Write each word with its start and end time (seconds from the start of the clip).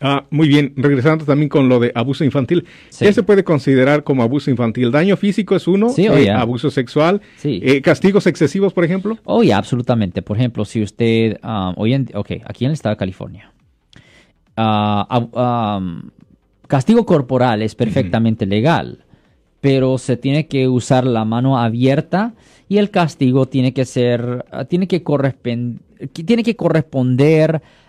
Ah, 0.00 0.24
muy 0.30 0.48
bien. 0.48 0.72
Regresando 0.76 1.24
también 1.24 1.48
con 1.48 1.68
lo 1.68 1.80
de 1.80 1.92
abuso 1.94 2.24
infantil. 2.24 2.66
¿Qué 2.98 3.12
se 3.12 3.22
puede 3.22 3.44
considerar 3.44 4.04
como 4.04 4.22
abuso 4.22 4.50
infantil? 4.50 4.90
¿Daño 4.90 5.16
físico 5.16 5.56
es 5.56 5.66
uno? 5.66 5.88
Sí, 5.88 6.08
oh, 6.08 6.16
eh, 6.16 6.30
¿Abuso 6.30 6.70
sexual? 6.70 7.20
Sí. 7.36 7.60
Eh, 7.62 7.80
¿Castigos 7.80 8.26
excesivos, 8.26 8.72
por 8.72 8.84
ejemplo? 8.84 9.18
Oh, 9.24 9.42
ya, 9.42 9.58
absolutamente. 9.58 10.22
Por 10.22 10.36
ejemplo, 10.36 10.64
si 10.64 10.82
usted, 10.82 11.38
um, 11.42 11.74
hoy 11.76 11.94
en, 11.94 12.08
ok, 12.14 12.32
aquí 12.44 12.64
en 12.64 12.70
el 12.70 12.74
estado 12.74 12.94
de 12.94 12.98
California, 12.98 13.52
uh, 14.56 15.38
um, 15.38 16.02
castigo 16.66 17.06
corporal 17.06 17.62
es 17.62 17.74
perfectamente 17.74 18.46
legal, 18.46 19.04
pero 19.60 19.98
se 19.98 20.16
tiene 20.16 20.46
que 20.46 20.68
usar 20.68 21.06
la 21.06 21.24
mano 21.24 21.58
abierta 21.58 22.34
y 22.68 22.78
el 22.78 22.90
castigo 22.90 23.46
tiene 23.46 23.72
que 23.72 23.84
ser, 23.84 24.44
uh, 24.52 24.64
tiene 24.64 24.86
que, 24.88 25.02
tiene 26.12 26.42
que 26.42 26.56
corresponder 26.56 27.62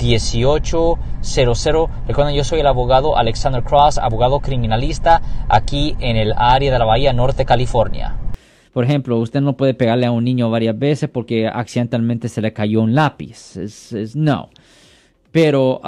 1-800-530-1800. 0.00 1.88
Recuerden, 2.08 2.34
yo 2.34 2.44
soy 2.44 2.60
el 2.60 2.66
abogado 2.66 3.16
Alexander 3.16 3.62
Cross, 3.62 3.98
abogado 3.98 4.40
criminalista 4.40 5.20
aquí 5.48 5.96
en 6.00 6.16
el 6.16 6.32
área 6.36 6.72
de 6.72 6.78
la 6.78 6.84
Bahía 6.84 7.12
Norte, 7.12 7.44
California. 7.44 8.16
Por 8.72 8.84
ejemplo, 8.84 9.18
usted 9.18 9.40
no 9.40 9.56
puede 9.56 9.74
pegarle 9.74 10.06
a 10.06 10.12
un 10.12 10.24
niño 10.24 10.48
varias 10.48 10.78
veces 10.78 11.08
porque 11.10 11.48
accidentalmente 11.48 12.28
se 12.28 12.40
le 12.40 12.52
cayó 12.52 12.82
un 12.82 12.94
lápiz. 12.94 13.56
Es, 13.56 14.14
no. 14.14 14.50
Pero 15.32 15.80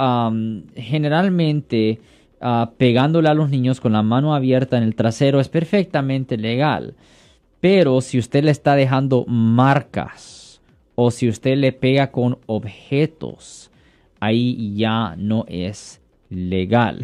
generalmente 0.75 1.99
ah, 2.41 2.71
pegándole 2.77 3.29
a 3.29 3.33
los 3.33 3.49
niños 3.49 3.79
con 3.79 3.93
la 3.93 4.03
mano 4.03 4.35
abierta 4.35 4.77
en 4.77 4.83
el 4.83 4.95
trasero 4.95 5.39
es 5.39 5.49
perfectamente 5.49 6.37
legal. 6.37 6.95
Pero 7.61 8.01
si 8.01 8.19
usted 8.19 8.43
le 8.43 8.51
está 8.51 8.75
dejando 8.75 9.23
marcas 9.25 10.61
o 10.95 11.11
si 11.11 11.29
usted 11.29 11.57
le 11.57 11.71
pega 11.71 12.11
con 12.11 12.39
objetos, 12.45 13.71
ahí 14.23 14.73
ya 14.75 15.15
no 15.17 15.45
es 15.49 16.01
legal. 16.29 16.99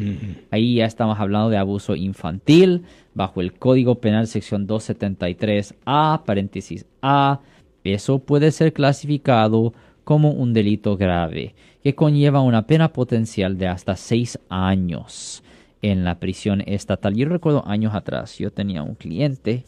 Ahí 0.52 0.76
ya 0.76 0.86
estamos 0.86 1.20
hablando 1.20 1.50
de 1.50 1.58
abuso 1.58 1.96
infantil 1.96 2.84
bajo 3.14 3.42
el 3.42 3.54
Código 3.54 3.96
Penal 3.96 4.28
sección 4.28 4.68
273A, 4.68 6.24
paréntesis 6.24 6.86
A. 7.02 7.42
Eso 7.84 8.20
puede 8.20 8.52
ser 8.52 8.72
clasificado 8.72 9.74
como 10.06 10.32
un 10.32 10.54
delito 10.54 10.96
grave 10.96 11.56
que 11.84 11.94
conlleva 11.94 12.40
una 12.40 12.66
pena 12.66 12.94
potencial 12.94 13.58
de 13.58 13.68
hasta 13.68 13.98
seis 13.98 14.40
años 14.48 15.44
en 15.82 16.06
la 16.06 16.20
prisión 16.20 16.64
estatal. 16.66 17.16
Yo 17.16 17.28
recuerdo 17.28 17.68
años 17.68 17.94
atrás, 17.96 18.38
yo 18.38 18.52
tenía 18.52 18.82
un 18.82 18.96
cliente 18.96 19.66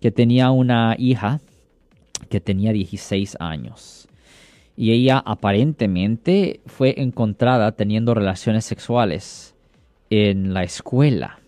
que 0.00 0.10
tenía 0.10 0.50
una 0.50 0.94
hija 0.98 1.40
que 2.28 2.40
tenía 2.40 2.72
16 2.72 3.36
años 3.40 4.06
y 4.76 4.92
ella 4.92 5.22
aparentemente 5.24 6.60
fue 6.66 7.00
encontrada 7.00 7.72
teniendo 7.72 8.14
relaciones 8.14 8.64
sexuales 8.66 9.54
en 10.10 10.52
la 10.52 10.62
escuela. 10.64 11.38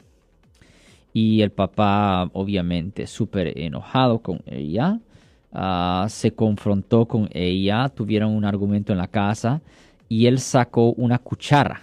Y 1.12 1.42
el 1.42 1.50
papá, 1.50 2.30
obviamente, 2.32 3.06
súper 3.06 3.58
enojado 3.58 4.20
con 4.20 4.40
ella, 4.46 4.98
ah, 5.52 6.06
se 6.08 6.33
confrontó 6.33 7.06
con 7.06 7.28
ella, 7.33 7.90
tuvieron 7.90 8.33
un 8.33 8.44
argumento 8.44 8.92
en 8.92 8.98
la 8.98 9.08
casa 9.08 9.61
y 10.08 10.27
él 10.27 10.38
sacó 10.38 10.92
una 10.92 11.18
cuchara, 11.18 11.83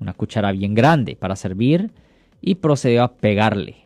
una 0.00 0.14
cuchara 0.14 0.50
bien 0.50 0.74
grande 0.74 1.14
para 1.14 1.36
servir 1.36 1.90
y 2.40 2.56
procedió 2.56 3.04
a 3.04 3.12
pegarle 3.12 3.76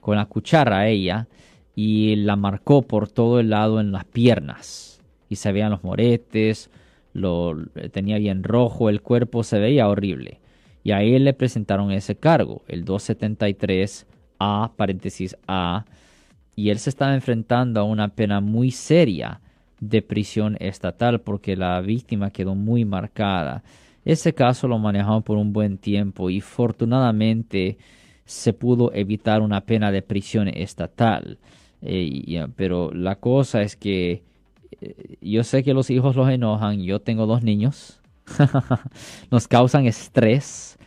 con 0.00 0.16
la 0.16 0.26
cuchara 0.26 0.78
a 0.78 0.88
ella 0.88 1.26
y 1.74 2.14
la 2.16 2.36
marcó 2.36 2.82
por 2.82 3.08
todo 3.08 3.40
el 3.40 3.50
lado 3.50 3.80
en 3.80 3.90
las 3.90 4.04
piernas 4.04 4.93
se 5.36 5.52
veían 5.52 5.70
los 5.70 5.84
moretes, 5.84 6.70
lo 7.12 7.56
tenía 7.92 8.18
bien 8.18 8.42
rojo, 8.42 8.88
el 8.88 9.00
cuerpo 9.00 9.42
se 9.44 9.58
veía 9.58 9.88
horrible. 9.88 10.40
Y 10.82 10.92
a 10.92 11.02
él 11.02 11.24
le 11.24 11.32
presentaron 11.32 11.90
ese 11.92 12.16
cargo, 12.16 12.62
el 12.68 12.84
273A, 12.84 14.72
paréntesis 14.76 15.36
A, 15.46 15.86
y 16.56 16.70
él 16.70 16.78
se 16.78 16.90
estaba 16.90 17.14
enfrentando 17.14 17.80
a 17.80 17.84
una 17.84 18.08
pena 18.08 18.40
muy 18.40 18.70
seria 18.70 19.40
de 19.80 20.02
prisión 20.02 20.56
estatal 20.60 21.20
porque 21.20 21.56
la 21.56 21.80
víctima 21.80 22.30
quedó 22.30 22.54
muy 22.54 22.84
marcada. 22.84 23.62
Ese 24.04 24.34
caso 24.34 24.68
lo 24.68 24.78
manejamos 24.78 25.24
por 25.24 25.38
un 25.38 25.52
buen 25.52 25.78
tiempo 25.78 26.30
y 26.30 26.40
afortunadamente 26.40 27.78
se 28.24 28.52
pudo 28.52 28.92
evitar 28.94 29.40
una 29.40 29.62
pena 29.62 29.90
de 29.90 30.02
prisión 30.02 30.48
estatal. 30.48 31.38
Eh, 31.82 32.46
pero 32.56 32.90
la 32.92 33.16
cosa 33.16 33.62
es 33.62 33.76
que 33.76 34.22
yo 35.20 35.44
sé 35.44 35.62
que 35.62 35.74
los 35.74 35.90
hijos 35.90 36.16
los 36.16 36.28
enojan, 36.28 36.82
yo 36.82 37.00
tengo 37.00 37.26
dos 37.26 37.42
niños, 37.42 38.00
nos 39.30 39.48
causan 39.48 39.86
estrés, 39.86 40.78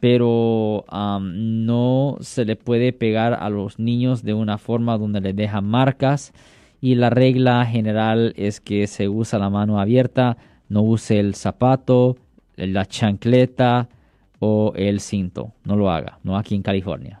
pero 0.00 0.84
no 0.90 2.16
se 2.20 2.44
le 2.44 2.56
puede 2.56 2.92
pegar 2.92 3.34
a 3.34 3.50
los 3.50 3.78
niños 3.78 4.22
de 4.22 4.34
una 4.34 4.58
forma 4.58 4.96
donde 4.96 5.20
les 5.20 5.36
dejan 5.36 5.64
marcas 5.64 6.32
y 6.80 6.94
la 6.94 7.10
regla 7.10 7.64
general 7.66 8.32
es 8.36 8.60
que 8.60 8.86
se 8.86 9.08
usa 9.08 9.38
la 9.38 9.50
mano 9.50 9.80
abierta, 9.80 10.36
no 10.68 10.82
use 10.82 11.18
el 11.18 11.34
zapato, 11.34 12.16
la 12.56 12.86
chancleta 12.86 13.88
o 14.38 14.72
el 14.76 15.00
cinto, 15.00 15.52
no 15.64 15.76
lo 15.76 15.90
haga, 15.90 16.18
no 16.22 16.36
aquí 16.36 16.54
en 16.54 16.62
California. 16.62 17.20